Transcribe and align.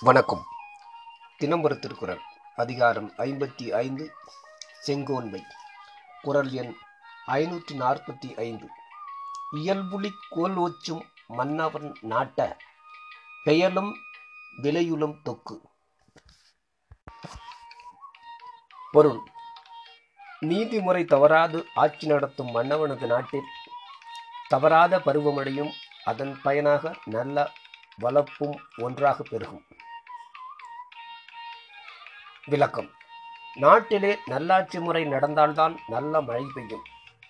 வணக்கம். 0.00 0.44
தினம்பர 1.38 1.78
திருக்குறள் 1.78 2.20
அதிகாரம் 2.56 3.12
ஐம்பத்தி 3.16 3.72
ஐந்து 3.72 4.14
செங்கோன்மை. 4.80 5.42
குரல் 6.22 6.52
எண் 6.52 6.76
ஐநூற்றி 7.26 7.72
நாற்பத்தி 7.72 8.36
ஐந்து. 8.36 8.68
இயல்புலி 9.52 10.10
கோல் 10.30 10.56
ஒச்சும் 10.56 11.02
மன்னவன் 11.26 11.92
நாட்ட 12.02 12.56
பெயலும் 13.44 13.94
விலையுளும் 14.62 15.16
தொக்கு. 15.24 15.60
பொருள் 18.92 19.20
நீதிமுறை 20.40 21.04
தவறாது 21.04 21.66
ஆட்சி 21.74 22.06
நடத்தும் 22.06 22.54
மன்னவனது 22.54 23.06
நாட்டில் 23.06 23.52
தவறாத 24.48 24.98
பருவமடையும் 24.98 25.72
அதன் 26.04 26.40
பயனாக 26.42 26.94
நல்ல 27.04 27.52
வளப்பும் 27.98 28.60
ஒன்றாக 28.76 29.22
பெருகும். 29.22 29.64
விளக்கம். 32.46 32.90
நாட்டிலே 33.54 34.18
நல்லாட்சி 34.26 34.78
முறை 34.78 35.04
நடந்தால்தான் 35.04 35.78
நல்ல 35.86 36.20
மழை 36.20 36.44
பெய்யும். 36.54 36.82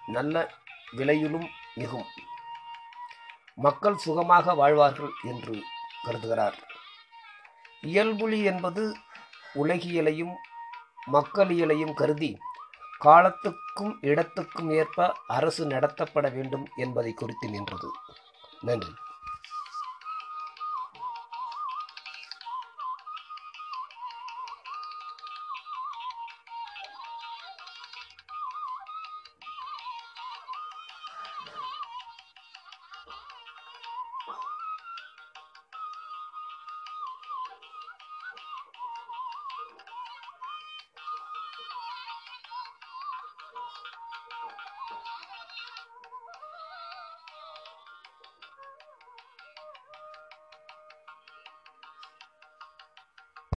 நல்ல 0.06 0.54
விலையிலும் 0.96 1.48
மிகும். 1.74 2.04
மக்கள் 3.54 3.96
சுகமாக 3.96 4.54
வாழ்வார்கள் 4.54 5.10
என்று 5.22 5.62
கருதுகிறார். 6.04 6.54
இயல்புலி 7.82 8.44
என்பது 8.44 8.96
உலகியலையும் 9.54 10.34
மக்களியலையும் 11.12 11.94
கருதி 11.94 12.38
காலத்துக்கும் 12.98 13.98
இடத்துக்கும் 14.00 14.70
ஏற்ப 14.70 15.16
அரசு 15.26 15.66
நடத்தப்பட 15.66 16.32
வேண்டும் 16.32 16.68
என்பதை 16.76 17.12
குறித்து 17.12 17.48
நின்றது. 17.48 17.90
நன்றி. 18.60 18.94